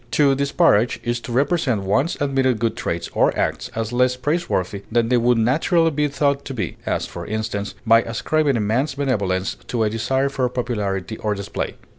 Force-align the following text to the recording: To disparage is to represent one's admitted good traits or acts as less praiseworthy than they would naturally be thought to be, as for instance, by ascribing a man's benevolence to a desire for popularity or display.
To 0.17 0.33
disparage 0.33 0.99
is 1.03 1.19
to 1.19 1.31
represent 1.31 1.83
one's 1.83 2.19
admitted 2.19 2.57
good 2.57 2.75
traits 2.75 3.07
or 3.13 3.37
acts 3.37 3.69
as 3.75 3.93
less 3.93 4.15
praiseworthy 4.15 4.81
than 4.91 5.09
they 5.09 5.17
would 5.17 5.37
naturally 5.37 5.91
be 5.91 6.07
thought 6.07 6.43
to 6.45 6.55
be, 6.55 6.77
as 6.87 7.05
for 7.05 7.23
instance, 7.27 7.75
by 7.85 8.01
ascribing 8.01 8.57
a 8.57 8.61
man's 8.61 8.95
benevolence 8.95 9.53
to 9.67 9.83
a 9.83 9.91
desire 9.91 10.29
for 10.29 10.49
popularity 10.49 11.17
or 11.17 11.35
display. 11.35 11.75